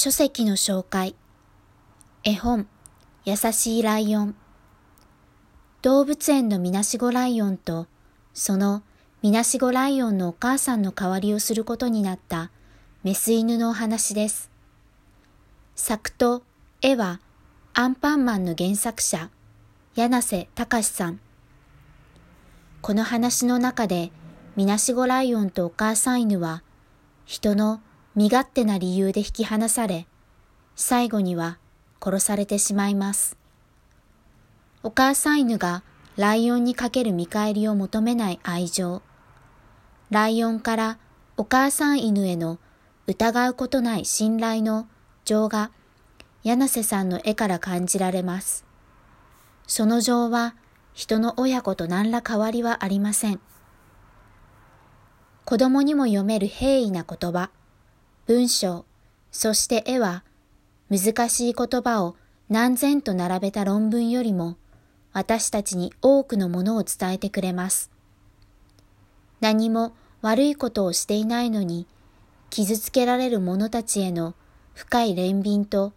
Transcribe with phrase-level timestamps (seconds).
[0.00, 1.16] 書籍の紹介。
[2.22, 2.68] 絵本、
[3.24, 4.36] 優しいライオン。
[5.82, 7.88] 動物園のみなしごライオンと、
[8.32, 8.84] その
[9.22, 12.52] みなしごライオンのお母さんの代わりをすることになった
[13.02, 14.52] メス犬のお話です。
[15.74, 16.44] 作と
[16.80, 17.20] 絵は
[17.74, 19.30] アンパンマンの原作者、
[19.96, 21.18] 柳瀬隆さん。
[22.82, 24.12] この話の中で、
[24.54, 26.62] みなしごライオンとお母さん犬は、
[27.24, 27.80] 人の
[28.18, 30.08] 身勝手な理由で引き離され、
[30.74, 31.58] 最後には
[32.02, 33.36] 殺されてしまいます。
[34.82, 35.84] お母さん犬が
[36.16, 39.02] ライオンにかける見返りを求めない愛情。
[40.10, 40.98] ライオンから
[41.36, 42.58] お母さん犬への
[43.06, 44.88] 疑うことない信頼の
[45.24, 45.70] 情が
[46.42, 48.64] 柳瀬さんの絵から感じられます。
[49.68, 50.56] その情は
[50.92, 53.38] 人の親子と何ら変わりはありません。
[55.44, 57.50] 子供にも読める平易な言葉、
[58.28, 58.84] 文章、
[59.32, 60.22] そして絵は
[60.90, 62.14] 難しい言葉を
[62.50, 64.58] 何千と並べた論文よりも
[65.14, 67.90] 私たちに多くのものを伝えてくれます。
[69.40, 71.86] 何も悪いことをしていないのに
[72.50, 74.34] 傷つけられる者たちへの
[74.74, 75.94] 深い憐憫と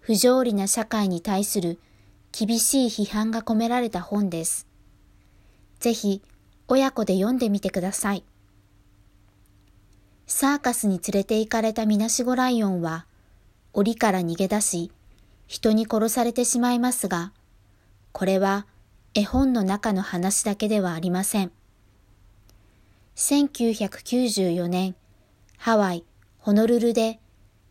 [0.00, 1.78] 不条理な社会に対する
[2.32, 4.66] 厳しい批判が込められた本です。
[5.78, 6.22] ぜひ
[6.66, 8.24] 親子で読んでみてください。
[10.42, 13.06] サーカスに連れて行かれたみなしごライオンは
[13.74, 14.90] 檻から逃げ出し
[15.46, 17.32] 人に殺されてしまいますが、
[18.10, 18.66] これは
[19.14, 21.52] 絵本の中の話だけではありません。
[23.14, 24.96] 1994年、
[25.58, 26.04] ハワイ、
[26.38, 27.20] ホノルルで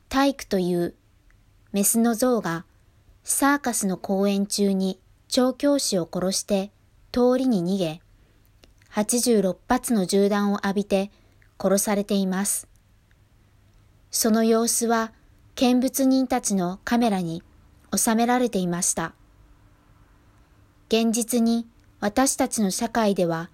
[0.07, 0.95] タイクという
[1.73, 2.63] メスの象が
[3.25, 6.71] サーカスの公演中に調教師を殺して
[7.11, 7.99] 通りに逃げ、
[8.93, 11.11] 86発の銃弾を浴びて
[11.61, 12.67] 殺されています。
[14.09, 15.11] その様子は
[15.55, 17.43] 見物人たちのカメラに
[17.95, 19.13] 収められていました。
[20.87, 21.67] 現実に
[21.99, 23.49] 私たちの社会では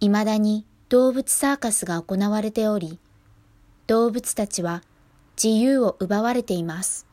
[0.00, 2.98] 未だに動物サーカスが行われており、
[3.86, 4.82] 動物たちは
[5.42, 7.06] 自由を奪われています。